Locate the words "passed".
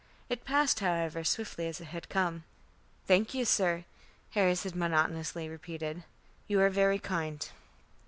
0.45-0.79